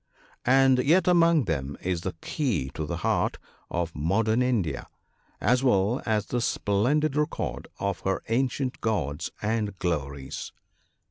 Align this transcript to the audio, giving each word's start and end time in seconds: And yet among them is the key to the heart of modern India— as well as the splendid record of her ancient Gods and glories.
And 0.47 0.79
yet 0.79 1.07
among 1.07 1.43
them 1.43 1.77
is 1.79 2.01
the 2.01 2.15
key 2.21 2.71
to 2.73 2.87
the 2.87 2.97
heart 3.05 3.37
of 3.69 3.93
modern 3.93 4.41
India— 4.41 4.87
as 5.39 5.63
well 5.63 6.01
as 6.07 6.25
the 6.25 6.41
splendid 6.41 7.15
record 7.15 7.67
of 7.79 7.99
her 7.99 8.23
ancient 8.27 8.81
Gods 8.81 9.29
and 9.43 9.77
glories. 9.77 10.53